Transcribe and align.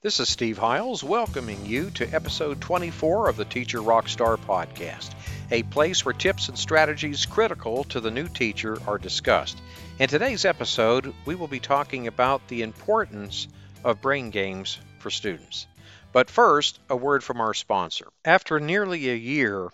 This 0.00 0.20
is 0.20 0.28
Steve 0.28 0.58
Hiles 0.58 1.02
welcoming 1.02 1.66
you 1.66 1.90
to 1.90 2.06
episode 2.14 2.60
24 2.60 3.28
of 3.28 3.36
the 3.36 3.44
Teacher 3.44 3.80
Rockstar 3.80 4.36
podcast, 4.36 5.10
a 5.50 5.64
place 5.64 6.04
where 6.04 6.14
tips 6.14 6.48
and 6.48 6.56
strategies 6.56 7.26
critical 7.26 7.82
to 7.82 7.98
the 7.98 8.12
new 8.12 8.28
teacher 8.28 8.78
are 8.86 8.96
discussed. 8.96 9.60
In 9.98 10.08
today's 10.08 10.44
episode, 10.44 11.12
we 11.24 11.34
will 11.34 11.48
be 11.48 11.58
talking 11.58 12.06
about 12.06 12.46
the 12.46 12.62
importance 12.62 13.48
of 13.82 14.00
brain 14.00 14.30
games 14.30 14.78
for 15.00 15.10
students. 15.10 15.66
But 16.12 16.30
first, 16.30 16.78
a 16.88 16.94
word 16.94 17.24
from 17.24 17.40
our 17.40 17.52
sponsor. 17.52 18.06
After 18.24 18.60
nearly 18.60 19.10
a 19.10 19.16
year, 19.16 19.68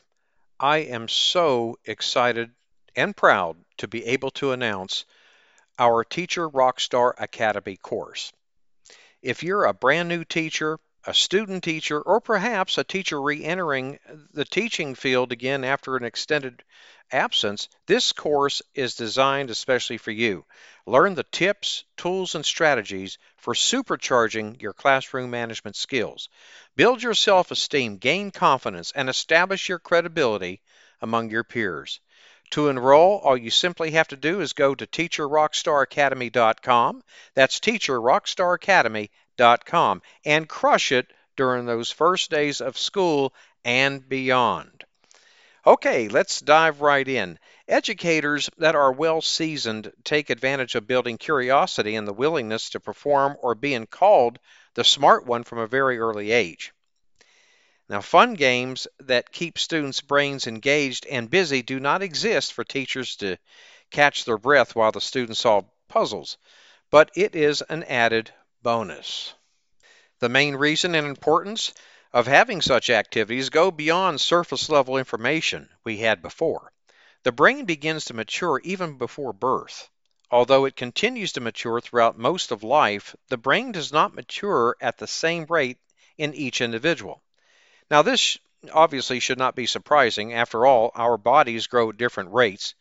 I 0.59 0.79
am 0.79 1.07
so 1.07 1.79
excited 1.85 2.51
and 2.97 3.15
proud 3.15 3.59
to 3.77 3.89
be 3.89 4.07
able 4.07 4.31
to 4.31 4.53
announce 4.53 5.05
our 5.79 6.03
Teacher 6.03 6.49
Rockstar 6.49 7.13
Academy 7.19 7.77
course. 7.77 8.33
If 9.25 9.43
you're 9.43 9.65
a 9.65 9.73
brand 9.73 10.11
new 10.11 10.23
teacher, 10.23 10.79
a 11.07 11.15
student 11.15 11.65
teacher, 11.65 11.99
or 11.99 12.21
perhaps 12.21 12.77
a 12.77 12.85
teacher 12.85 13.19
re 13.19 13.43
entering 13.43 13.99
the 14.35 14.45
teaching 14.45 14.95
field 14.95 15.32
again 15.32 15.65
after 15.65 15.96
an 15.96 16.05
extended 16.05 16.63
absence, 17.11 17.71
this 17.87 18.13
course 18.13 18.61
is 18.75 18.96
designed 18.96 19.49
especially 19.49 19.96
for 19.96 20.11
you. 20.11 20.45
Learn 20.85 21.15
the 21.15 21.25
tips, 21.25 21.85
tools, 21.96 22.35
and 22.35 22.45
strategies 22.45 23.17
for 23.39 23.55
supercharging 23.55 24.61
your 24.61 24.75
classroom 24.75 25.31
management 25.31 25.77
skills. 25.77 26.29
Build 26.77 27.03
your 27.03 27.15
self 27.15 27.51
esteem, 27.51 27.96
gain 27.96 28.31
confidence, 28.31 28.93
and 28.95 29.09
establish 29.09 29.71
your 29.71 29.79
credibility 29.79 30.61
among 31.01 31.31
your 31.31 31.45
peers. 31.45 31.99
To 32.55 32.69
enroll, 32.69 33.19
all 33.25 33.36
you 33.36 33.50
simply 33.50 33.91
have 33.91 34.06
to 34.08 34.17
do 34.17 34.41
is 34.41 34.53
go 34.53 34.77
to 34.77 34.86
teacherrockstaracademy.com. 34.86 37.03
That's 37.34 37.58
teacherrockstaracademy.com 37.58 40.03
and 40.25 40.48
crush 40.48 40.92
it 40.92 41.12
during 41.36 41.67
those 41.67 41.91
first 41.91 42.31
days 42.31 42.61
of 42.61 42.78
school 42.78 43.34
and 43.64 44.09
beyond. 44.09 44.84
Okay, 45.67 46.06
let's 46.06 46.41
dive 46.41 46.81
right 46.81 47.09
in. 47.09 47.41
Educators 47.67 48.48
that 48.59 48.77
are 48.77 48.92
well 48.92 49.20
seasoned 49.20 49.92
take 50.05 50.31
advantage 50.31 50.77
of 50.77 50.86
building 50.86 51.19
curiosity 51.19 51.97
and 51.97 52.07
the 52.07 52.12
willingness 52.12 52.70
to 52.70 52.79
perform 52.79 53.36
or 53.41 53.57
being 53.57 53.89
called 53.89 54.39
the 54.75 54.84
smart 54.84 55.27
one 55.27 55.42
from 55.42 55.59
a 55.59 55.67
very 55.67 55.98
early 55.98 56.31
age. 56.31 56.73
Now, 57.89 58.01
fun 58.01 58.33
games 58.35 58.89
that 59.01 59.31
keep 59.31 59.59
students' 59.59 60.01
brains 60.01 60.47
engaged 60.47 61.05
and 61.07 61.29
busy 61.29 61.63
do 61.63 61.79
not 61.79 62.03
exist 62.03 62.55
for 62.55 62.65
teachers 62.65 63.17
to 63.17 63.37
catch 63.91 64.25
their 64.25 64.39
breath 64.39 64.75
while 64.75 64.91
the 64.91 65.03
students 65.03 65.41
solve 65.41 65.67
puzzles, 65.89 66.39
but 66.91 67.11
it 67.15 67.37
is 67.37 67.63
an 67.69 67.83
added 67.85 68.33
bonus. 68.63 69.35
The 70.21 70.31
main 70.31 70.57
reason 70.57 70.95
and 70.95 71.07
importance 71.07 71.75
of 72.11 72.27
having 72.27 72.63
such 72.63 72.89
activities 72.89 73.51
go 73.51 73.71
beyond 73.71 74.21
surface 74.21 74.71
level 74.71 74.97
information 74.97 75.69
we 75.85 75.98
had 75.98 76.23
before. 76.23 76.73
The 77.25 77.33
brain 77.33 77.67
begins 77.67 78.07
to 78.07 78.15
mature 78.15 78.61
even 78.65 78.97
before 78.97 79.33
birth. 79.33 79.91
Although 80.31 80.65
it 80.65 80.77
continues 80.77 81.33
to 81.33 81.41
mature 81.41 81.81
throughout 81.81 82.17
most 82.17 82.51
of 82.51 82.63
life, 82.63 83.15
the 83.29 83.37
brain 83.37 83.73
does 83.73 83.93
not 83.93 84.15
mature 84.15 84.77
at 84.81 84.97
the 84.97 85.07
same 85.07 85.45
rate 85.51 85.79
in 86.17 86.33
each 86.33 86.61
individual. 86.61 87.23
Now, 87.91 88.03
this 88.03 88.39
obviously 88.73 89.21
should 89.21 89.39
not 89.39 89.55
be 89.55 89.67
surprising. 89.67 90.33
After 90.33 90.65
all, 90.65 90.91
our 90.95 91.19
bodies 91.19 91.67
grow 91.67 91.91
at 91.91 91.99
different 91.99 92.33
rates. 92.33 92.75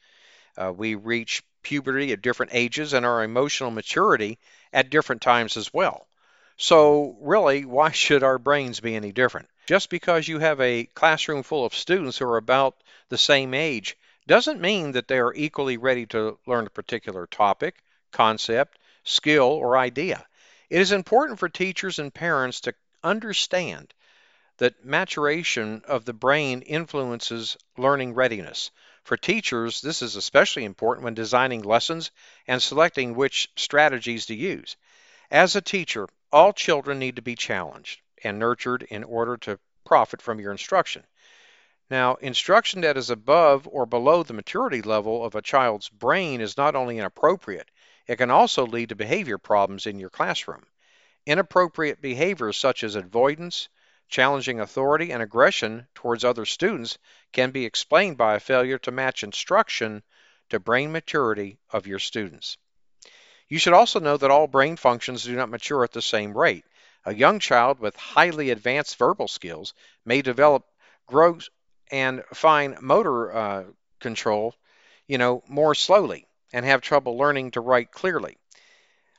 Uh, 0.58 0.72
we 0.72 0.96
reach 0.96 1.44
puberty 1.62 2.14
at 2.14 2.22
different 2.22 2.54
ages 2.54 2.94
and 2.94 3.06
our 3.06 3.24
emotional 3.24 3.72
maturity 3.72 4.40
at 4.72 4.90
different 4.90 5.22
times 5.22 5.58
as 5.58 5.74
well. 5.74 6.08
So, 6.56 7.18
really, 7.20 7.66
why 7.66 7.92
should 8.04 8.24
our 8.24 8.38
brains 8.38 8.80
be 8.80 8.96
any 8.96 9.12
different? 9.12 9.50
Just 9.66 9.90
because 9.90 10.28
you 10.28 10.40
have 10.40 10.62
a 10.62 10.86
classroom 10.86 11.44
full 11.44 11.66
of 11.66 11.76
students 11.76 12.18
who 12.18 12.26
are 12.26 12.38
about 12.38 12.76
the 13.10 13.18
same 13.18 13.54
age 13.54 13.98
doesn't 14.28 14.62
mean 14.62 14.94
that 14.94 15.08
they 15.08 15.20
are 15.20 15.34
equally 15.34 15.78
ready 15.78 16.06
to 16.08 16.38
learn 16.46 16.66
a 16.66 16.70
particular 16.70 17.28
topic, 17.28 17.76
concept, 18.12 18.80
skill, 19.04 19.48
or 19.48 19.78
idea. 19.78 20.26
It 20.70 20.80
is 20.80 20.92
important 20.92 21.40
for 21.40 21.50
teachers 21.50 22.00
and 22.00 22.14
parents 22.14 22.62
to 22.62 22.74
understand 23.04 23.94
that 24.58 24.86
maturation 24.86 25.82
of 25.88 26.06
the 26.06 26.14
brain 26.14 26.62
influences 26.62 27.58
learning 27.78 28.14
readiness. 28.14 28.72
For 29.04 29.18
teachers, 29.18 29.82
this 29.82 30.02
is 30.02 30.16
especially 30.16 30.64
important 30.64 31.04
when 31.04 31.14
designing 31.14 31.62
lessons 31.62 32.12
and 32.48 32.62
selecting 32.62 33.16
which 33.16 33.50
strategies 33.56 34.28
to 34.28 34.36
use. 34.36 34.78
As 35.32 35.56
a 35.56 35.62
teacher, 35.62 36.08
all 36.32 36.54
children 36.54 37.00
need 37.00 37.18
to 37.18 37.22
be 37.22 37.36
challenged 37.36 38.02
and 38.24 38.40
nurtured 38.40 38.84
in 38.84 39.04
order 39.04 39.38
to 39.38 39.60
profit 39.86 40.22
from 40.22 40.40
your 40.40 40.52
instruction. 40.52 41.06
Now, 41.90 42.16
instruction 42.16 42.82
that 42.82 42.98
is 42.98 43.10
above 43.10 43.68
or 43.68 43.86
below 43.86 44.24
the 44.24 44.34
maturity 44.34 44.82
level 44.82 45.26
of 45.26 45.36
a 45.36 45.42
child's 45.42 45.90
brain 45.90 46.40
is 46.40 46.58
not 46.58 46.76
only 46.76 46.98
inappropriate, 46.98 47.70
it 48.08 48.16
can 48.16 48.32
also 48.32 48.66
lead 48.66 48.90
to 48.90 48.96
behavior 48.96 49.38
problems 49.38 49.86
in 49.86 50.00
your 50.00 50.10
classroom. 50.10 50.66
Inappropriate 51.26 52.02
behaviors 52.02 52.58
such 52.58 52.84
as 52.84 52.96
avoidance, 52.96 53.70
Challenging 54.14 54.60
authority 54.60 55.10
and 55.10 55.24
aggression 55.24 55.88
towards 55.96 56.24
other 56.24 56.46
students 56.46 57.00
can 57.32 57.50
be 57.50 57.66
explained 57.66 58.16
by 58.16 58.36
a 58.36 58.40
failure 58.40 58.78
to 58.78 58.92
match 58.92 59.24
instruction 59.24 60.04
to 60.50 60.60
brain 60.60 60.92
maturity 60.92 61.58
of 61.72 61.88
your 61.88 61.98
students. 61.98 62.58
You 63.48 63.58
should 63.58 63.74
also 63.74 64.00
know 64.00 64.16
that 64.18 64.30
all 64.30 64.46
brain 64.46 64.76
functions 64.76 65.24
do 65.24 65.36
not 65.36 65.50
mature 65.50 65.84
at 65.84 65.94
the 65.94 66.02
same 66.04 66.38
rate. 66.38 66.64
A 67.06 67.16
young 67.16 67.40
child 67.40 67.80
with 67.80 67.96
highly 67.96 68.52
advanced 68.52 68.98
verbal 68.98 69.28
skills 69.28 69.74
may 70.06 70.22
develop 70.22 70.64
gross 71.08 71.50
and 71.90 72.24
fine 72.36 72.78
motor 72.82 73.36
uh, 73.36 73.64
control, 74.00 74.54
you 75.08 75.18
know, 75.18 75.42
more 75.48 75.74
slowly 75.74 76.28
and 76.54 76.64
have 76.66 76.82
trouble 76.82 77.18
learning 77.18 77.50
to 77.50 77.62
write 77.62 77.92
clearly. 77.92 78.38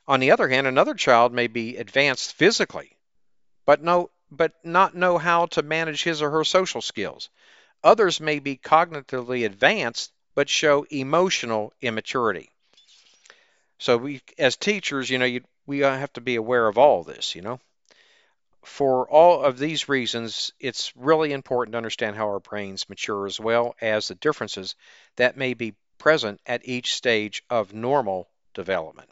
On 0.07 0.21
the 0.21 0.31
other 0.31 0.49
hand, 0.49 0.69
another 0.69 0.95
child 0.95 1.33
may 1.33 1.49
be 1.49 1.79
advanced 1.79 2.35
physically, 2.35 2.97
but 3.67 3.83
no 3.83 4.11
but 4.37 4.53
not 4.65 4.95
know 4.95 5.19
how 5.19 5.47
to 5.47 5.63
manage 5.63 6.03
his 6.03 6.23
or 6.23 6.31
her 6.31 6.45
social 6.45 6.83
skills. 6.83 7.31
Others 7.83 8.21
may 8.21 8.39
be 8.39 8.57
cognitively 8.57 9.45
advanced 9.45 10.13
but 10.35 10.49
show 10.49 10.85
emotional 10.91 11.73
immaturity. 11.81 12.51
So 13.79 13.97
we, 13.97 14.23
as 14.39 14.57
teachers, 14.57 15.11
you 15.11 15.19
know, 15.19 15.25
you, 15.25 15.43
we 15.67 15.85
uh, 15.85 15.97
have 15.97 16.13
to 16.15 16.21
be 16.21 16.37
aware 16.37 16.67
of 16.67 16.79
all 16.79 17.05
this. 17.05 17.35
You 17.35 17.43
know, 17.43 17.61
for 18.65 19.09
all 19.09 19.45
of 19.45 19.59
these 19.59 19.89
reasons, 19.89 20.53
it's 20.59 20.97
really 20.97 21.33
important 21.33 21.73
to 21.73 21.79
understand 21.79 22.17
how 22.17 22.27
our 22.29 22.41
brains 22.41 22.89
mature 22.89 23.27
as 23.27 23.39
well 23.39 23.75
as 23.81 24.09
the 24.09 24.15
differences 24.15 24.75
that 25.17 25.37
may 25.37 25.55
be 25.55 25.75
present 25.99 26.41
at 26.47 26.67
each 26.67 26.95
stage 26.95 27.43
of 27.51 27.73
normal 27.73 28.29
development. 28.55 29.11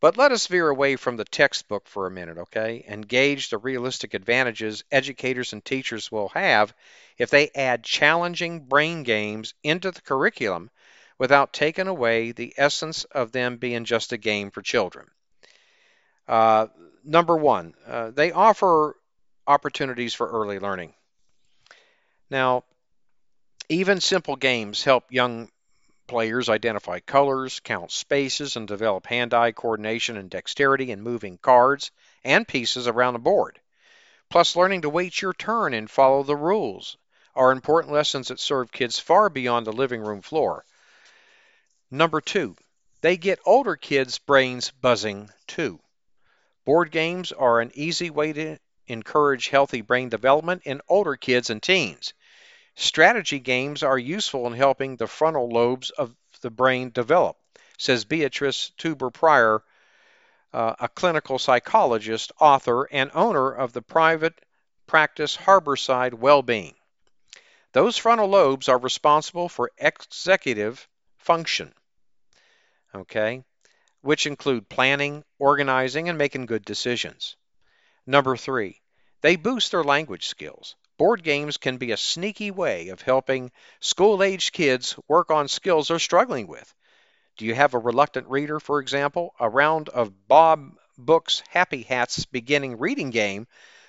But 0.00 0.18
let 0.18 0.30
us 0.30 0.46
veer 0.46 0.68
away 0.68 0.96
from 0.96 1.16
the 1.16 1.24
textbook 1.24 1.88
for 1.88 2.06
a 2.06 2.10
minute, 2.10 2.36
okay, 2.38 2.84
and 2.86 3.08
gauge 3.08 3.48
the 3.48 3.58
realistic 3.58 4.12
advantages 4.12 4.84
educators 4.92 5.52
and 5.52 5.64
teachers 5.64 6.12
will 6.12 6.28
have 6.28 6.74
if 7.16 7.30
they 7.30 7.50
add 7.54 7.82
challenging 7.82 8.60
brain 8.60 9.04
games 9.04 9.54
into 9.62 9.90
the 9.90 10.02
curriculum 10.02 10.70
without 11.18 11.54
taking 11.54 11.88
away 11.88 12.32
the 12.32 12.52
essence 12.58 13.04
of 13.04 13.32
them 13.32 13.56
being 13.56 13.84
just 13.84 14.12
a 14.12 14.18
game 14.18 14.50
for 14.50 14.60
children. 14.60 15.06
Uh, 16.28 16.66
number 17.02 17.36
one, 17.36 17.72
uh, 17.86 18.10
they 18.10 18.32
offer 18.32 18.96
opportunities 19.46 20.12
for 20.12 20.28
early 20.28 20.58
learning. 20.58 20.92
Now, 22.28 22.64
even 23.68 24.00
simple 24.00 24.36
games 24.36 24.84
help 24.84 25.10
young 25.10 25.48
Players 26.06 26.48
identify 26.48 27.00
colors, 27.00 27.60
count 27.60 27.90
spaces, 27.90 28.56
and 28.56 28.68
develop 28.68 29.06
hand 29.06 29.34
eye 29.34 29.52
coordination 29.52 30.16
and 30.16 30.30
dexterity 30.30 30.92
in 30.92 31.00
moving 31.02 31.38
cards 31.38 31.90
and 32.24 32.46
pieces 32.46 32.86
around 32.86 33.14
the 33.14 33.18
board. 33.18 33.60
Plus, 34.28 34.56
learning 34.56 34.82
to 34.82 34.88
wait 34.88 35.20
your 35.20 35.32
turn 35.32 35.74
and 35.74 35.90
follow 35.90 36.22
the 36.22 36.36
rules 36.36 36.96
are 37.34 37.52
important 37.52 37.92
lessons 37.92 38.28
that 38.28 38.40
serve 38.40 38.72
kids 38.72 38.98
far 38.98 39.28
beyond 39.28 39.66
the 39.66 39.72
living 39.72 40.00
room 40.00 40.22
floor. 40.22 40.64
Number 41.90 42.20
two, 42.20 42.56
they 43.02 43.16
get 43.16 43.38
older 43.44 43.76
kids' 43.76 44.18
brains 44.18 44.70
buzzing 44.70 45.30
too. 45.46 45.80
Board 46.64 46.90
games 46.90 47.30
are 47.30 47.60
an 47.60 47.70
easy 47.74 48.10
way 48.10 48.32
to 48.32 48.58
encourage 48.88 49.48
healthy 49.48 49.80
brain 49.80 50.08
development 50.08 50.62
in 50.64 50.80
older 50.88 51.16
kids 51.16 51.50
and 51.50 51.62
teens. 51.62 52.14
Strategy 52.78 53.38
games 53.38 53.82
are 53.82 53.98
useful 53.98 54.46
in 54.46 54.52
helping 54.52 54.96
the 54.96 55.06
frontal 55.06 55.48
lobes 55.48 55.88
of 55.88 56.14
the 56.42 56.50
brain 56.50 56.90
develop, 56.90 57.38
says 57.78 58.04
Beatrice 58.04 58.70
Tauber 58.76 59.10
Prior, 59.10 59.62
uh, 60.52 60.74
a 60.78 60.88
clinical 60.88 61.38
psychologist, 61.38 62.32
author, 62.38 62.84
and 62.84 63.10
owner 63.14 63.50
of 63.50 63.72
the 63.72 63.80
private 63.80 64.34
practice 64.86 65.36
Harborside 65.36 66.12
Wellbeing. 66.12 66.74
Those 67.72 67.96
frontal 67.96 68.28
lobes 68.28 68.68
are 68.68 68.78
responsible 68.78 69.48
for 69.48 69.70
executive 69.78 70.86
function, 71.16 71.72
okay, 72.94 73.42
which 74.02 74.26
include 74.26 74.68
planning, 74.68 75.24
organizing, 75.38 76.10
and 76.10 76.18
making 76.18 76.44
good 76.44 76.64
decisions. 76.64 77.36
Number 78.06 78.36
three, 78.36 78.82
they 79.22 79.36
boost 79.36 79.72
their 79.72 79.82
language 79.82 80.26
skills. 80.26 80.76
Board 80.98 81.22
games 81.22 81.56
can 81.58 81.76
be 81.76 81.92
a 81.92 81.96
sneaky 81.96 82.50
way 82.50 82.88
of 82.88 83.02
helping 83.02 83.52
school 83.80 84.22
aged 84.22 84.52
kids 84.52 84.96
work 85.08 85.30
on 85.30 85.48
skills 85.48 85.88
they're 85.88 85.98
struggling 85.98 86.46
with. 86.46 86.74
Do 87.36 87.44
you 87.44 87.54
have 87.54 87.74
a 87.74 87.78
reluctant 87.78 88.28
reader, 88.28 88.60
for 88.60 88.80
example? 88.80 89.34
A 89.38 89.48
round 89.48 89.90
of 89.90 90.26
Bob 90.26 90.76
Books 90.96 91.42
Happy 91.50 91.82
Hats 91.82 92.24
beginning 92.24 92.78
reading 92.78 93.10
game 93.10 93.46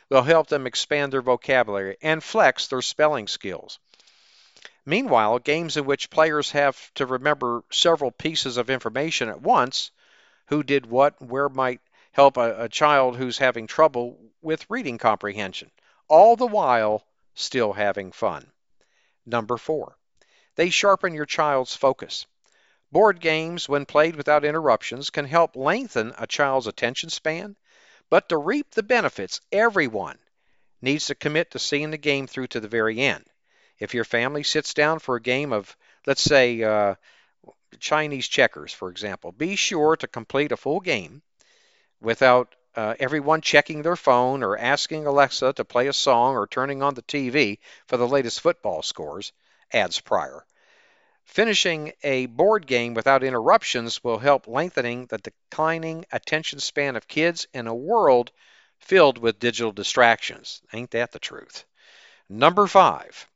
will 0.10 0.24
help 0.24 0.48
them 0.48 0.68
expand 0.68 1.14
their 1.14 1.22
vocabulary 1.22 1.98
and 2.02 2.24
flex 2.24 2.68
their 2.68 2.82
spelling 2.82 3.28
skills. 3.28 3.80
Meanwhile, 4.86 5.40
games 5.40 5.78
in 5.78 5.86
which 5.86 6.10
players 6.10 6.52
have 6.52 6.94
to 6.96 7.06
remember 7.06 7.64
several 7.72 8.12
pieces 8.12 8.58
of 8.58 8.70
information 8.70 9.30
at 9.30 9.42
once 9.42 9.92
who 10.48 10.64
did 10.64 10.86
what, 10.86 11.22
where 11.22 11.50
might 11.50 11.82
help 12.12 12.38
a, 12.38 12.64
a 12.64 12.70
child 12.70 13.16
who's 13.16 13.38
having 13.38 13.68
trouble 13.68 14.18
with 14.42 14.70
reading 14.70 14.98
comprehension, 14.98 15.72
all 16.08 16.36
the 16.36 16.48
while 16.48 17.04
still 17.36 17.74
having 17.74 18.12
fun. 18.12 18.52
Number 19.26 19.58
four, 19.58 19.98
they 20.56 20.70
sharpen 20.70 21.14
your 21.14 21.26
child's 21.26 21.76
focus. 21.76 22.26
Board 22.92 23.20
games, 23.20 23.68
when 23.68 23.86
played 23.86 24.16
without 24.16 24.46
interruptions, 24.46 25.10
can 25.10 25.26
help 25.26 25.56
lengthen 25.56 26.14
a 26.18 26.26
child's 26.26 26.68
attention 26.68 27.10
span, 27.10 27.56
but 28.10 28.30
to 28.30 28.38
reap 28.38 28.72
the 28.72 28.84
benefits, 28.84 29.42
everyone 29.52 30.18
needs 30.82 31.08
to 31.08 31.16
commit 31.16 31.52
to 31.52 31.60
seeing 31.60 31.92
the 31.92 31.98
game 31.98 32.28
through 32.28 32.48
to 32.48 32.60
the 32.60 32.68
very 32.68 33.00
end. 33.00 33.26
If 33.80 33.94
your 33.94 34.06
family 34.06 34.44
sits 34.44 34.74
down 34.74 35.00
for 35.00 35.16
a 35.16 35.22
game 35.22 35.52
of, 35.52 35.76
let's 36.06 36.22
say, 36.22 36.64
uh, 36.64 36.96
Chinese 37.80 38.28
checkers, 38.28 38.72
for 38.72 38.90
example, 38.90 39.32
be 39.32 39.56
sure 39.56 39.96
to 39.98 40.08
complete 40.08 40.52
a 40.52 40.58
full 40.58 40.80
game 40.80 41.22
without 42.00 42.56
uh, 42.78 42.94
everyone 43.00 43.42
checking 43.42 43.82
their 43.82 43.96
phone 43.96 44.44
or 44.44 44.56
asking 44.56 45.08
Alexa 45.08 45.52
to 45.54 45.66
play 45.66 45.88
a 45.88 45.94
song 45.94 46.36
or 46.36 46.46
turning 46.46 46.84
on 46.84 46.94
the 46.94 47.02
TV 47.02 47.58
for 47.88 47.98
the 47.98 48.08
latest 48.08 48.40
football 48.40 48.84
scores, 48.84 49.34
adds 49.74 50.00
Prior. 50.00 50.46
Finishing 51.26 51.92
a 52.04 52.28
board 52.28 52.68
game 52.68 52.94
without 52.94 53.24
interruptions 53.24 54.04
will 54.04 54.20
help 54.20 54.48
lengthening 54.48 55.08
the 55.08 55.18
declining 55.18 56.06
attention 56.12 56.60
span 56.60 56.96
of 56.96 57.08
kids 57.08 57.48
in 57.52 57.66
a 57.66 57.74
world 57.74 58.32
filled 58.78 59.18
with 59.18 59.40
digital 59.40 59.72
distractions. 59.72 60.62
Ain't 60.72 60.92
that 60.92 61.12
the 61.12 61.20
truth? 61.20 61.66
Number 62.30 62.68
five, 62.68 63.28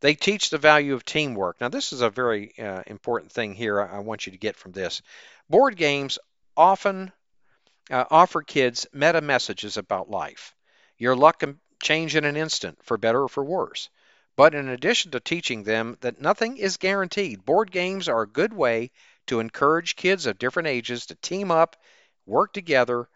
they 0.00 0.14
teach 0.14 0.48
the 0.48 0.58
value 0.58 0.94
of 0.94 1.04
teamwork. 1.04 1.60
Now, 1.60 1.68
this 1.68 1.92
is 1.92 2.00
a 2.00 2.08
very 2.08 2.58
uh, 2.58 2.82
important 2.86 3.30
thing 3.30 3.54
here 3.54 3.78
I 3.80 3.98
want 3.98 4.24
you 4.24 4.32
to 4.32 4.38
get 4.38 4.56
from 4.56 4.72
this. 4.72 5.02
Board 5.50 5.76
games 5.76 6.18
often 6.56 7.12
uh, 7.90 8.04
offer 8.10 8.42
kids 8.42 8.86
meta 8.92 9.20
messages 9.20 9.76
about 9.76 10.10
life. 10.10 10.54
Your 10.98 11.16
luck 11.16 11.40
can 11.40 11.60
change 11.82 12.16
in 12.16 12.24
an 12.24 12.36
instant, 12.36 12.78
for 12.82 12.96
better 12.96 13.22
or 13.22 13.28
for 13.28 13.44
worse. 13.44 13.88
But 14.36 14.54
in 14.54 14.68
addition 14.68 15.12
to 15.12 15.20
teaching 15.20 15.62
them 15.62 15.96
that 16.00 16.20
nothing 16.20 16.58
is 16.58 16.76
guaranteed, 16.76 17.44
board 17.44 17.70
games 17.70 18.08
are 18.08 18.22
a 18.22 18.28
good 18.28 18.52
way 18.52 18.90
to 19.26 19.40
encourage 19.40 19.96
kids 19.96 20.26
of 20.26 20.38
different 20.38 20.68
ages 20.68 21.06
to 21.06 21.14
team 21.16 21.50
up, 21.50 21.76
work 22.26 22.52
together, 22.52 23.08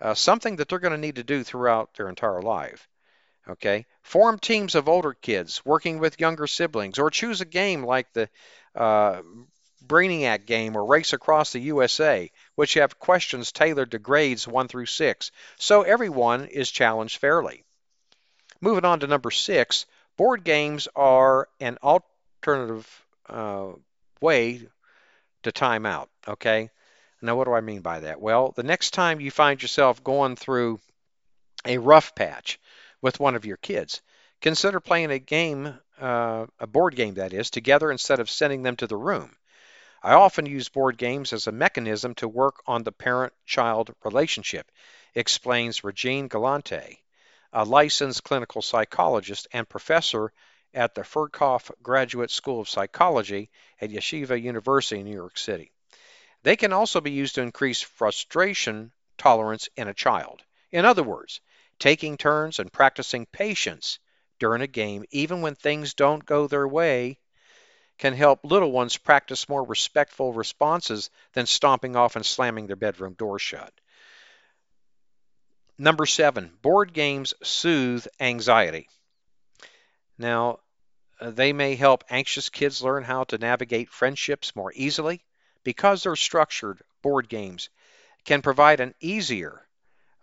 uh, 0.00 0.14
something 0.14 0.56
that 0.56 0.68
they're 0.68 0.78
going 0.78 0.92
to 0.92 0.98
need 0.98 1.16
to 1.16 1.24
do 1.24 1.44
throughout 1.44 1.94
their 1.94 2.08
entire 2.08 2.42
life. 2.42 2.88
Okay, 3.46 3.84
form 4.02 4.38
teams 4.38 4.74
of 4.74 4.88
older 4.88 5.12
kids 5.12 5.62
working 5.66 5.98
with 5.98 6.18
younger 6.18 6.46
siblings, 6.46 6.98
or 6.98 7.10
choose 7.10 7.42
a 7.42 7.46
game 7.46 7.84
like 7.84 8.10
the 8.14 8.30
uh, 8.74 9.20
Brainiac 9.86 10.46
game 10.46 10.76
or 10.76 10.84
Race 10.84 11.12
Across 11.12 11.52
the 11.52 11.60
USA, 11.60 12.30
which 12.54 12.74
have 12.74 12.98
questions 12.98 13.52
tailored 13.52 13.90
to 13.92 13.98
grades 13.98 14.48
1 14.48 14.68
through 14.68 14.86
6, 14.86 15.30
so 15.56 15.82
everyone 15.82 16.46
is 16.46 16.70
challenged 16.70 17.18
fairly. 17.18 17.64
Moving 18.60 18.84
on 18.84 19.00
to 19.00 19.06
number 19.06 19.30
6, 19.30 19.86
Board 20.16 20.44
games 20.44 20.86
are 20.94 21.48
an 21.58 21.76
alternative 21.82 23.04
uh, 23.28 23.72
way 24.20 24.68
to 25.42 25.50
time 25.50 25.86
out, 25.86 26.08
okay? 26.28 26.70
Now, 27.20 27.34
what 27.34 27.46
do 27.46 27.54
I 27.54 27.60
mean 27.60 27.80
by 27.80 28.00
that? 28.00 28.20
Well, 28.20 28.52
the 28.52 28.62
next 28.62 28.92
time 28.92 29.20
you 29.20 29.32
find 29.32 29.60
yourself 29.60 30.04
going 30.04 30.36
through 30.36 30.78
a 31.64 31.78
rough 31.78 32.14
patch 32.14 32.60
with 33.02 33.18
one 33.18 33.34
of 33.34 33.44
your 33.44 33.56
kids, 33.56 34.02
consider 34.40 34.78
playing 34.78 35.10
a 35.10 35.18
game, 35.18 35.76
uh, 36.00 36.46
a 36.60 36.66
board 36.68 36.94
game 36.94 37.14
that 37.14 37.32
is, 37.32 37.50
together 37.50 37.90
instead 37.90 38.20
of 38.20 38.30
sending 38.30 38.62
them 38.62 38.76
to 38.76 38.86
the 38.86 38.96
room. 38.96 39.34
I 40.04 40.12
often 40.12 40.44
use 40.44 40.68
board 40.68 40.98
games 40.98 41.32
as 41.32 41.46
a 41.46 41.52
mechanism 41.52 42.14
to 42.16 42.28
work 42.28 42.62
on 42.66 42.84
the 42.84 42.92
parent 42.92 43.32
child 43.46 43.94
relationship, 44.04 44.70
explains 45.14 45.82
Regine 45.82 46.28
Galanti 46.28 46.98
a 47.54 47.64
licensed 47.64 48.22
clinical 48.22 48.60
psychologist 48.60 49.48
and 49.52 49.66
professor 49.66 50.30
at 50.74 50.94
the 50.94 51.04
Ferkauf 51.04 51.70
Graduate 51.82 52.30
School 52.30 52.60
of 52.60 52.68
Psychology 52.68 53.48
at 53.80 53.88
Yeshiva 53.88 54.42
University 54.42 55.00
in 55.00 55.06
New 55.06 55.14
York 55.14 55.38
City. 55.38 55.72
They 56.42 56.56
can 56.56 56.74
also 56.74 57.00
be 57.00 57.12
used 57.12 57.36
to 57.36 57.42
increase 57.42 57.80
frustration 57.80 58.92
tolerance 59.16 59.70
in 59.76 59.88
a 59.88 59.94
child. 59.94 60.42
In 60.70 60.84
other 60.84 61.04
words, 61.04 61.40
taking 61.78 62.18
turns 62.18 62.58
and 62.58 62.70
practicing 62.70 63.24
patience 63.24 64.00
during 64.38 64.60
a 64.60 64.66
game, 64.66 65.04
even 65.12 65.40
when 65.40 65.54
things 65.54 65.94
don't 65.94 66.26
go 66.26 66.46
their 66.46 66.68
way, 66.68 67.18
can 67.98 68.14
help 68.14 68.40
little 68.42 68.72
ones 68.72 68.96
practice 68.96 69.48
more 69.48 69.64
respectful 69.64 70.32
responses 70.32 71.10
than 71.32 71.46
stomping 71.46 71.96
off 71.96 72.16
and 72.16 72.26
slamming 72.26 72.66
their 72.66 72.76
bedroom 72.76 73.14
door 73.14 73.38
shut. 73.38 73.72
Number 75.78 76.06
seven, 76.06 76.52
board 76.62 76.92
games 76.92 77.34
soothe 77.42 78.06
anxiety. 78.20 78.88
Now, 80.18 80.60
uh, 81.20 81.30
they 81.30 81.52
may 81.52 81.74
help 81.74 82.04
anxious 82.10 82.48
kids 82.48 82.82
learn 82.82 83.02
how 83.02 83.24
to 83.24 83.38
navigate 83.38 83.88
friendships 83.88 84.54
more 84.54 84.72
easily 84.74 85.24
because 85.64 86.02
they're 86.02 86.16
structured 86.16 86.82
board 87.02 87.28
games 87.28 87.70
can 88.24 88.42
provide 88.42 88.80
an 88.80 88.94
easier 89.00 89.66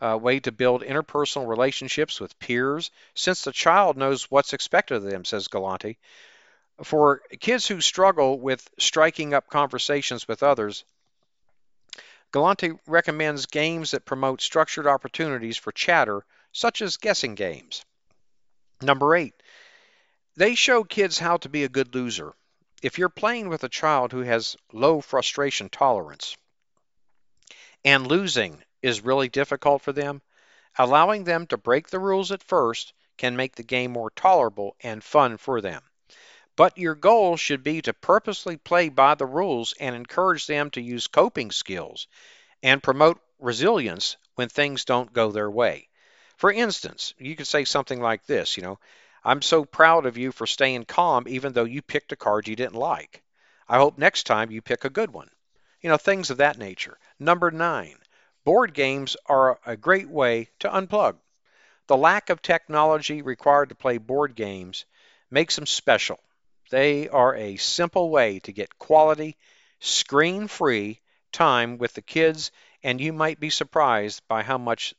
uh, 0.01 0.17
way 0.17 0.39
to 0.39 0.51
build 0.51 0.81
interpersonal 0.81 1.47
relationships 1.47 2.19
with 2.19 2.39
peers 2.39 2.89
since 3.13 3.43
the 3.43 3.51
child 3.51 3.97
knows 3.97 4.31
what's 4.31 4.53
expected 4.53 4.95
of 4.95 5.03
them, 5.03 5.23
says 5.23 5.47
Galanti. 5.47 5.97
For 6.83 7.21
kids 7.39 7.67
who 7.67 7.79
struggle 7.79 8.39
with 8.39 8.69
striking 8.79 9.33
up 9.33 9.49
conversations 9.49 10.27
with 10.27 10.41
others, 10.41 10.83
Galanti 12.31 12.79
recommends 12.87 13.45
games 13.45 13.91
that 13.91 14.05
promote 14.05 14.41
structured 14.41 14.87
opportunities 14.87 15.57
for 15.57 15.71
chatter, 15.71 16.25
such 16.51 16.81
as 16.81 16.97
guessing 16.97 17.35
games. 17.35 17.85
Number 18.81 19.15
eight, 19.15 19.35
they 20.35 20.55
show 20.55 20.83
kids 20.83 21.19
how 21.19 21.37
to 21.37 21.49
be 21.49 21.63
a 21.63 21.69
good 21.69 21.93
loser. 21.93 22.33
If 22.81 22.97
you're 22.97 23.09
playing 23.09 23.49
with 23.49 23.63
a 23.63 23.69
child 23.69 24.11
who 24.11 24.21
has 24.21 24.55
low 24.73 25.01
frustration 25.01 25.69
tolerance 25.69 26.35
and 27.85 28.07
losing 28.07 28.63
is 28.81 29.01
really 29.01 29.29
difficult 29.29 29.83
for 29.83 29.91
them, 29.91 30.21
allowing 30.79 31.25
them 31.25 31.45
to 31.47 31.57
break 31.57 31.89
the 31.89 31.99
rules 31.99 32.31
at 32.31 32.41
first 32.41 32.93
can 33.17 33.35
make 33.35 33.55
the 33.55 33.63
game 33.63 33.91
more 33.91 34.09
tolerable 34.09 34.75
and 34.81 35.03
fun 35.03 35.37
for 35.37 35.61
them. 35.61 35.83
But 36.57 36.77
your 36.77 36.95
goal 36.95 37.37
should 37.37 37.63
be 37.63 37.81
to 37.83 37.93
purposely 37.93 38.57
play 38.57 38.89
by 38.89 39.15
the 39.15 39.25
rules 39.25 39.73
and 39.79 39.95
encourage 39.95 40.47
them 40.47 40.69
to 40.71 40.81
use 40.81 41.07
coping 41.07 41.49
skills 41.49 42.07
and 42.61 42.83
promote 42.83 43.19
resilience 43.39 44.17
when 44.35 44.49
things 44.49 44.85
don't 44.85 45.13
go 45.13 45.31
their 45.31 45.49
way. 45.49 45.87
For 46.37 46.51
instance, 46.51 47.13
you 47.17 47.35
could 47.35 47.47
say 47.47 47.65
something 47.65 48.01
like 48.01 48.25
this, 48.25 48.57
you 48.57 48.63
know, 48.63 48.79
I'm 49.23 49.41
so 49.41 49.65
proud 49.65 50.05
of 50.05 50.17
you 50.17 50.31
for 50.31 50.45
staying 50.45 50.85
calm 50.85 51.25
even 51.27 51.53
though 51.53 51.63
you 51.63 51.81
picked 51.81 52.11
a 52.11 52.15
card 52.15 52.47
you 52.47 52.55
didn't 52.55 52.75
like. 52.75 53.23
I 53.67 53.77
hope 53.77 53.97
next 53.97 54.23
time 54.23 54.51
you 54.51 54.61
pick 54.61 54.83
a 54.83 54.89
good 54.89 55.11
one. 55.11 55.29
You 55.81 55.89
know, 55.89 55.97
things 55.97 56.29
of 56.29 56.37
that 56.37 56.57
nature. 56.57 56.99
Number 57.17 57.49
nine, 57.49 57.97
board 58.43 58.73
games 58.73 59.15
are 59.25 59.59
a 59.65 59.77
great 59.77 60.09
way 60.09 60.49
to 60.59 60.69
unplug. 60.69 61.17
The 61.87 61.97
lack 61.97 62.29
of 62.29 62.41
technology 62.41 63.21
required 63.21 63.69
to 63.69 63.75
play 63.75 63.97
board 63.97 64.35
games 64.35 64.85
makes 65.29 65.55
them 65.55 65.65
special. 65.65 66.19
They 66.71 67.09
are 67.09 67.35
a 67.35 67.57
simple 67.57 68.09
way 68.09 68.39
to 68.39 68.53
get 68.53 68.79
quality, 68.79 69.35
screen 69.81 70.47
free 70.47 71.01
time 71.33 71.77
with 71.77 71.93
the 71.93 72.01
kids, 72.01 72.49
and 72.81 73.01
you 73.01 73.11
might 73.11 73.41
be 73.41 73.49
surprised 73.49 74.25
by 74.29 74.43
how 74.43 74.57
much 74.57 74.95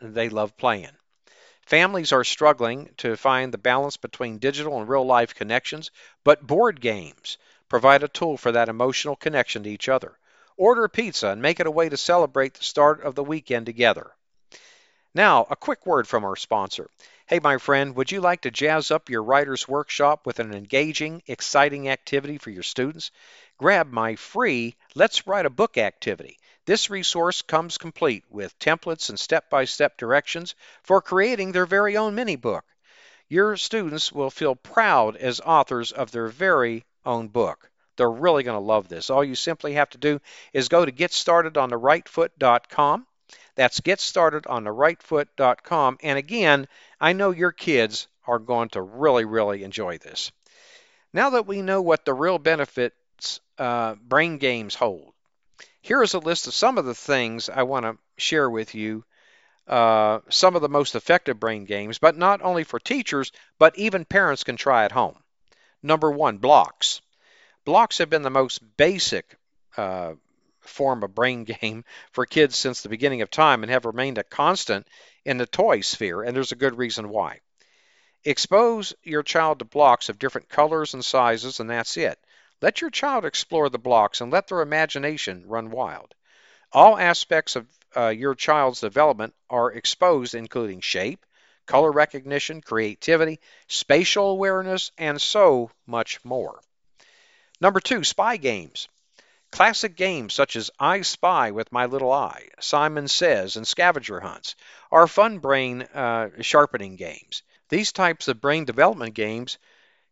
they 0.00 0.28
love 0.28 0.56
playing. 0.56 0.96
Families 1.62 2.12
are 2.12 2.22
struggling 2.22 2.94
to 2.98 3.16
find 3.16 3.52
the 3.52 3.58
balance 3.58 3.96
between 3.96 4.38
digital 4.38 4.78
and 4.78 4.88
real 4.88 5.04
life 5.04 5.34
connections, 5.34 5.90
but 6.22 6.46
board 6.46 6.80
games 6.80 7.38
provide 7.68 8.04
a 8.04 8.08
tool 8.08 8.36
for 8.36 8.52
that 8.52 8.68
emotional 8.68 9.16
connection 9.16 9.64
to 9.64 9.70
each 9.70 9.88
other. 9.88 10.16
Order 10.56 10.86
pizza 10.86 11.30
and 11.30 11.42
make 11.42 11.58
it 11.58 11.66
a 11.66 11.72
way 11.72 11.88
to 11.88 11.96
celebrate 11.96 12.54
the 12.54 12.62
start 12.62 13.02
of 13.02 13.16
the 13.16 13.24
weekend 13.24 13.66
together. 13.66 14.12
Now, 15.12 15.44
a 15.50 15.56
quick 15.56 15.86
word 15.86 16.06
from 16.06 16.24
our 16.24 16.36
sponsor. 16.36 16.88
Hey, 17.28 17.40
my 17.42 17.58
friend, 17.58 17.96
would 17.96 18.12
you 18.12 18.20
like 18.20 18.42
to 18.42 18.52
jazz 18.52 18.92
up 18.92 19.10
your 19.10 19.24
writer's 19.24 19.66
workshop 19.66 20.26
with 20.26 20.38
an 20.38 20.54
engaging, 20.54 21.24
exciting 21.26 21.88
activity 21.88 22.38
for 22.38 22.50
your 22.50 22.62
students? 22.62 23.10
Grab 23.58 23.90
my 23.90 24.14
free 24.14 24.76
Let's 24.94 25.26
Write 25.26 25.44
a 25.44 25.50
Book 25.50 25.76
activity. 25.76 26.38
This 26.66 26.88
resource 26.88 27.42
comes 27.42 27.78
complete 27.78 28.22
with 28.30 28.56
templates 28.60 29.08
and 29.08 29.18
step 29.18 29.50
by 29.50 29.64
step 29.64 29.96
directions 29.96 30.54
for 30.84 31.02
creating 31.02 31.50
their 31.50 31.66
very 31.66 31.96
own 31.96 32.14
mini 32.14 32.36
book. 32.36 32.64
Your 33.28 33.56
students 33.56 34.12
will 34.12 34.30
feel 34.30 34.54
proud 34.54 35.16
as 35.16 35.40
authors 35.40 35.90
of 35.90 36.12
their 36.12 36.28
very 36.28 36.84
own 37.04 37.26
book. 37.26 37.72
They're 37.96 38.08
really 38.08 38.44
going 38.44 38.54
to 38.54 38.64
love 38.64 38.86
this. 38.86 39.10
All 39.10 39.24
you 39.24 39.34
simply 39.34 39.72
have 39.72 39.90
to 39.90 39.98
do 39.98 40.20
is 40.52 40.68
go 40.68 40.84
to 40.84 40.92
getstartedontheRightFoot.com. 40.92 43.06
That's 43.56 43.80
getstartedontheRightFoot.com. 43.80 45.98
And 46.02 46.18
again, 46.18 46.68
I 47.00 47.12
know 47.12 47.30
your 47.30 47.52
kids 47.52 48.08
are 48.26 48.38
going 48.38 48.70
to 48.70 48.82
really, 48.82 49.24
really 49.24 49.62
enjoy 49.62 49.98
this. 49.98 50.32
Now 51.12 51.30
that 51.30 51.46
we 51.46 51.62
know 51.62 51.82
what 51.82 52.04
the 52.04 52.14
real 52.14 52.38
benefits 52.38 53.40
uh, 53.58 53.94
brain 53.94 54.38
games 54.38 54.74
hold, 54.74 55.12
here 55.80 56.02
is 56.02 56.14
a 56.14 56.18
list 56.18 56.46
of 56.46 56.54
some 56.54 56.78
of 56.78 56.84
the 56.84 56.94
things 56.94 57.48
I 57.48 57.62
want 57.62 57.84
to 57.84 57.98
share 58.16 58.50
with 58.50 58.74
you. 58.74 59.04
Uh, 59.68 60.20
some 60.28 60.54
of 60.54 60.62
the 60.62 60.68
most 60.68 60.94
effective 60.94 61.40
brain 61.40 61.64
games, 61.64 61.98
but 61.98 62.16
not 62.16 62.40
only 62.40 62.62
for 62.62 62.78
teachers, 62.78 63.32
but 63.58 63.76
even 63.76 64.04
parents 64.04 64.44
can 64.44 64.56
try 64.56 64.84
at 64.84 64.92
home. 64.92 65.16
Number 65.82 66.08
one, 66.08 66.38
blocks. 66.38 67.00
Blocks 67.64 67.98
have 67.98 68.08
been 68.08 68.22
the 68.22 68.30
most 68.30 68.60
basic 68.76 69.36
uh, 69.76 70.12
form 70.66 71.02
of 71.02 71.14
brain 71.14 71.44
game 71.60 71.84
for 72.12 72.26
kids 72.26 72.56
since 72.56 72.82
the 72.82 72.88
beginning 72.88 73.22
of 73.22 73.30
time 73.30 73.62
and 73.62 73.70
have 73.70 73.84
remained 73.84 74.18
a 74.18 74.24
constant 74.24 74.86
in 75.24 75.38
the 75.38 75.46
toy 75.46 75.80
sphere, 75.80 76.22
and 76.22 76.36
there's 76.36 76.52
a 76.52 76.56
good 76.56 76.78
reason 76.78 77.08
why. 77.08 77.40
Expose 78.24 78.94
your 79.02 79.22
child 79.22 79.60
to 79.60 79.64
blocks 79.64 80.08
of 80.08 80.18
different 80.18 80.48
colors 80.48 80.94
and 80.94 81.04
sizes, 81.04 81.60
and 81.60 81.70
that's 81.70 81.96
it. 81.96 82.18
Let 82.60 82.80
your 82.80 82.90
child 82.90 83.24
explore 83.24 83.68
the 83.68 83.78
blocks 83.78 84.20
and 84.20 84.32
let 84.32 84.48
their 84.48 84.62
imagination 84.62 85.44
run 85.46 85.70
wild. 85.70 86.14
All 86.72 86.98
aspects 86.98 87.54
of 87.54 87.66
uh, 87.96 88.08
your 88.08 88.34
child's 88.34 88.80
development 88.80 89.34
are 89.48 89.72
exposed, 89.72 90.34
including 90.34 90.80
shape, 90.80 91.24
color 91.66 91.92
recognition, 91.92 92.60
creativity, 92.60 93.40
spatial 93.68 94.30
awareness, 94.30 94.90
and 94.98 95.20
so 95.20 95.70
much 95.86 96.24
more. 96.24 96.60
Number 97.60 97.80
two, 97.80 98.04
spy 98.04 98.36
games. 98.36 98.88
Classic 99.56 99.96
games 99.96 100.34
such 100.34 100.54
as 100.54 100.70
I 100.78 101.00
Spy 101.00 101.50
with 101.50 101.72
My 101.72 101.86
Little 101.86 102.12
Eye, 102.12 102.50
Simon 102.60 103.08
Says, 103.08 103.56
and 103.56 103.66
Scavenger 103.66 104.20
Hunts 104.20 104.54
are 104.92 105.06
fun 105.06 105.38
brain 105.38 105.80
uh, 105.80 106.28
sharpening 106.42 106.96
games. 106.96 107.42
These 107.70 107.92
types 107.92 108.28
of 108.28 108.42
brain 108.42 108.66
development 108.66 109.14
games 109.14 109.56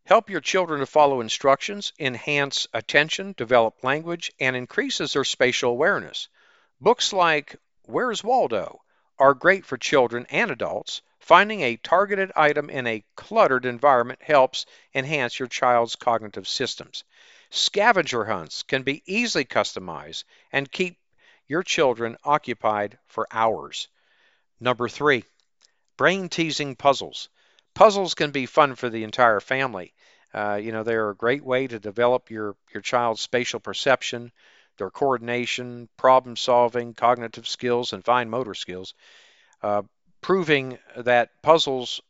help 0.03 0.31
your 0.31 0.41
children 0.41 0.79
to 0.79 0.87
follow 0.87 1.21
instructions, 1.21 1.93
enhance 1.99 2.65
attention, 2.73 3.35
develop 3.37 3.83
language, 3.83 4.31
and 4.39 4.55
increases 4.55 5.13
their 5.13 5.23
spatial 5.23 5.69
awareness. 5.69 6.27
Books 6.81 7.13
like 7.13 7.55
Where's 7.83 8.23
Waldo 8.23 8.81
are 9.19 9.35
great 9.35 9.63
for 9.63 9.77
children 9.77 10.25
and 10.31 10.49
adults. 10.49 11.03
Finding 11.19 11.61
a 11.61 11.77
targeted 11.77 12.31
item 12.35 12.71
in 12.71 12.87
a 12.87 13.03
cluttered 13.15 13.67
environment 13.67 14.23
helps 14.23 14.65
enhance 14.95 15.37
your 15.37 15.47
child's 15.47 15.95
cognitive 15.95 16.47
systems. 16.47 17.03
Scavenger 17.49 18.25
hunts 18.25 18.63
can 18.63 18.83
be 18.83 19.03
easily 19.05 19.45
customized 19.45 20.23
and 20.51 20.71
keep 20.71 20.97
your 21.47 21.63
children 21.63 22.17
occupied 22.23 22.97
for 23.07 23.27
hours. 23.31 23.87
Number 24.59 24.89
three, 24.89 25.23
brain 25.97 26.29
teasing 26.29 26.75
puzzles. 26.75 27.29
Puzzles 27.73 28.13
can 28.13 28.31
be 28.31 28.45
fun 28.45 28.75
for 28.75 28.89
the 28.89 29.03
entire 29.03 29.39
family. 29.39 29.93
Uh, 30.33 30.59
you 30.61 30.71
know, 30.71 30.83
they're 30.83 31.09
a 31.09 31.15
great 31.15 31.43
way 31.43 31.67
to 31.67 31.79
develop 31.79 32.29
your, 32.29 32.55
your 32.73 32.81
child's 32.81 33.21
spatial 33.21 33.59
perception, 33.59 34.31
their 34.77 34.89
coordination, 34.89 35.87
problem 35.97 36.35
solving, 36.35 36.93
cognitive 36.93 37.47
skills, 37.47 37.93
and 37.93 38.03
fine 38.03 38.29
motor 38.29 38.53
skills, 38.53 38.93
uh, 39.61 39.81
proving 40.21 40.77
that 40.97 41.29
puzzles 41.41 42.01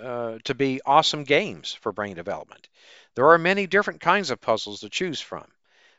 uh, 0.00 0.38
to 0.44 0.54
be 0.54 0.80
awesome 0.84 1.24
games 1.24 1.72
for 1.72 1.92
brain 1.92 2.14
development. 2.14 2.68
There 3.14 3.30
are 3.30 3.38
many 3.38 3.66
different 3.66 4.00
kinds 4.00 4.30
of 4.30 4.40
puzzles 4.40 4.80
to 4.80 4.88
choose 4.88 5.20
from. 5.20 5.44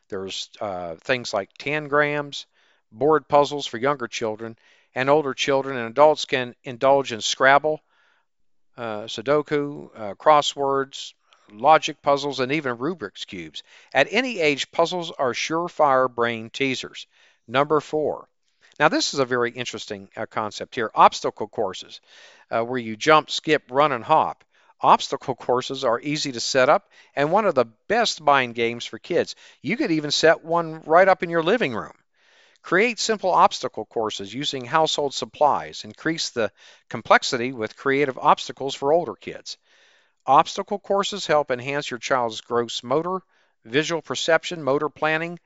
There's 0.08 0.50
uh, 0.60 0.96
things 0.96 1.32
like 1.32 1.50
tangrams, 1.58 2.46
board 2.92 3.28
puzzles 3.28 3.66
for 3.66 3.78
younger 3.78 4.08
children, 4.08 4.56
and 4.94 5.10
older 5.10 5.34
children 5.34 5.76
and 5.76 5.88
adults 5.88 6.24
can 6.24 6.54
indulge 6.62 7.12
in 7.12 7.20
Scrabble, 7.20 7.80
uh, 8.76 9.02
Sudoku, 9.02 9.90
uh, 9.94 10.14
crosswords, 10.14 11.14
logic 11.50 12.00
puzzles, 12.02 12.40
and 12.40 12.52
even 12.52 12.76
Rubik's 12.76 13.24
Cubes. 13.24 13.62
At 13.92 14.08
any 14.10 14.40
age, 14.40 14.70
puzzles 14.70 15.10
are 15.10 15.32
surefire 15.32 16.12
brain 16.12 16.50
teasers. 16.50 17.06
Number 17.46 17.80
four. 17.80 18.28
Now, 18.78 18.88
this 18.88 19.14
is 19.14 19.20
a 19.20 19.24
very 19.24 19.52
interesting 19.52 20.08
uh, 20.16 20.26
concept 20.26 20.74
here 20.74 20.90
obstacle 20.94 21.46
courses, 21.46 22.00
uh, 22.50 22.62
where 22.62 22.78
you 22.78 22.96
jump, 22.96 23.30
skip, 23.30 23.64
run, 23.70 23.92
and 23.92 24.04
hop. 24.04 24.44
Obstacle 24.80 25.34
courses 25.34 25.84
are 25.84 26.00
easy 26.00 26.32
to 26.32 26.40
set 26.40 26.68
up 26.68 26.90
and 27.16 27.32
one 27.32 27.46
of 27.46 27.54
the 27.54 27.64
best 27.88 28.20
mind 28.20 28.54
games 28.54 28.84
for 28.84 28.98
kids. 28.98 29.34
You 29.62 29.76
could 29.76 29.90
even 29.90 30.10
set 30.10 30.44
one 30.44 30.82
right 30.82 31.08
up 31.08 31.22
in 31.22 31.30
your 31.30 31.42
living 31.42 31.74
room. 31.74 31.94
Create 32.62 32.98
simple 32.98 33.30
obstacle 33.30 33.84
courses 33.84 34.32
using 34.32 34.64
household 34.64 35.14
supplies. 35.14 35.84
Increase 35.84 36.30
the 36.30 36.50
complexity 36.88 37.52
with 37.52 37.76
creative 37.76 38.18
obstacles 38.18 38.74
for 38.74 38.92
older 38.92 39.14
kids. 39.14 39.58
Obstacle 40.26 40.78
courses 40.78 41.26
help 41.26 41.50
enhance 41.50 41.90
your 41.90 41.98
child's 41.98 42.40
gross 42.40 42.82
motor, 42.82 43.20
visual 43.64 44.00
perception, 44.00 44.62
motor 44.62 44.88
planning, 44.88 45.38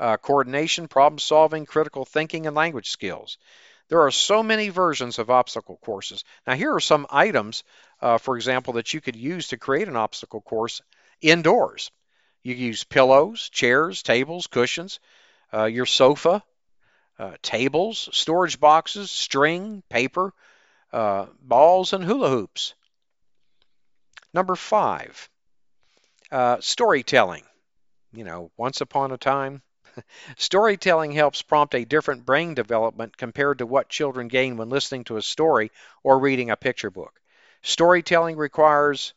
uh, 0.00 0.16
coordination, 0.16 0.88
problem 0.88 1.18
solving, 1.18 1.66
critical 1.66 2.04
thinking, 2.04 2.46
and 2.46 2.56
language 2.56 2.90
skills. 2.90 3.38
There 3.88 4.02
are 4.02 4.10
so 4.10 4.42
many 4.42 4.68
versions 4.68 5.18
of 5.18 5.30
obstacle 5.30 5.78
courses. 5.82 6.24
Now, 6.46 6.54
here 6.54 6.74
are 6.74 6.80
some 6.80 7.06
items, 7.08 7.62
uh, 8.00 8.18
for 8.18 8.36
example, 8.36 8.74
that 8.74 8.92
you 8.92 9.00
could 9.00 9.16
use 9.16 9.48
to 9.48 9.58
create 9.58 9.86
an 9.88 9.96
obstacle 9.96 10.40
course 10.40 10.82
indoors. 11.20 11.90
You 12.42 12.54
use 12.54 12.84
pillows, 12.84 13.48
chairs, 13.48 14.02
tables, 14.02 14.48
cushions, 14.48 14.98
uh, 15.52 15.64
your 15.64 15.86
sofa, 15.86 16.42
uh, 17.18 17.36
tables, 17.42 18.08
storage 18.12 18.58
boxes, 18.58 19.10
string, 19.10 19.82
paper, 19.88 20.32
uh, 20.92 21.26
balls, 21.40 21.92
and 21.92 22.04
hula 22.04 22.28
hoops. 22.28 22.74
Number 24.34 24.56
five, 24.56 25.30
uh, 26.30 26.58
storytelling. 26.60 27.44
You 28.12 28.24
know, 28.24 28.50
once 28.56 28.80
upon 28.80 29.12
a 29.12 29.18
time, 29.18 29.62
Storytelling 30.36 31.12
helps 31.12 31.42
prompt 31.42 31.74
a 31.74 31.84
different 31.84 32.24
brain 32.24 32.54
development 32.54 33.16
compared 33.16 33.58
to 33.58 33.66
what 33.66 33.88
children 33.88 34.28
gain 34.28 34.56
when 34.56 34.68
listening 34.68 35.04
to 35.04 35.16
a 35.16 35.22
story 35.22 35.70
or 36.02 36.18
reading 36.18 36.50
a 36.50 36.56
picture 36.56 36.90
book. 36.90 37.20
Storytelling 37.62 38.36
requires 38.36 39.14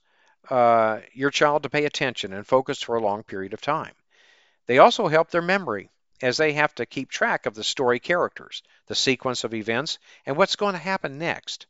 uh, 0.50 1.00
your 1.13 1.29
child 1.29 1.63
to 1.63 1.69
pay 1.69 1.86
attention 1.86 2.33
and 2.33 2.48
focus 2.48 2.81
for 2.81 2.95
a 2.95 3.01
long 3.01 3.24
period 3.24 3.53
of 3.53 3.62
time. 3.62 3.93
They 4.65 4.79
also 4.79 5.07
help 5.07 5.29
their 5.29 5.41
memory 5.41 5.89
as 6.21 6.38
they 6.38 6.53
have 6.53 6.74
to 6.75 6.86
keep 6.86 7.09
track 7.09 7.45
of 7.45 7.55
the 7.55 7.63
story 7.63 8.00
characters, 8.00 8.63
the 8.88 8.95
sequence 8.95 9.43
of 9.43 9.53
events, 9.53 10.00
and 10.25 10.36
what's 10.36 10.55
going 10.55 10.74
to 10.74 10.79
happen 10.79 11.17
next. 11.17 11.65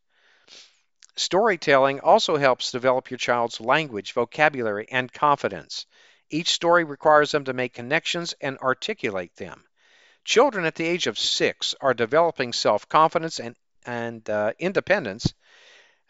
Storytelling 1.15 1.99
also 1.99 2.37
helps 2.37 2.71
develop 2.71 3.11
your 3.11 3.17
child's 3.17 3.59
language, 3.59 4.13
vocabulary, 4.13 4.87
and 4.89 5.11
confidence. 5.11 5.85
Each 6.29 6.51
story 6.51 6.83
requires 6.83 7.31
them 7.31 7.45
to 7.45 7.53
make 7.53 7.73
connections 7.73 8.33
and 8.41 8.57
articulate 8.59 9.35
them. 9.35 9.63
Children 10.23 10.65
at 10.65 10.75
the 10.75 10.87
age 10.87 11.07
of 11.07 11.17
six 11.17 11.73
are 11.81 11.93
developing 11.93 12.53
self 12.53 12.87
confidence 12.87 13.39
and, 13.39 13.55
and 13.85 14.29
uh, 14.29 14.53
independence. 14.59 15.33